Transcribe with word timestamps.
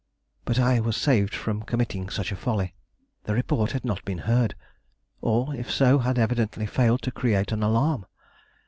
But 0.45 0.57
I 0.59 0.79
was 0.79 0.97
saved 0.97 1.35
from 1.35 1.61
committing 1.61 2.09
such 2.09 2.31
a 2.31 2.35
folly. 2.35 2.73
The 3.25 3.35
report 3.35 3.73
had 3.73 3.85
not 3.85 4.03
been 4.03 4.17
heard, 4.25 4.55
or 5.21 5.53
if 5.53 5.69
so, 5.69 5.99
had 5.99 6.17
evidently 6.17 6.65
failed 6.65 7.03
to 7.03 7.11
create 7.11 7.51
an 7.51 7.61
alarm. 7.61 8.07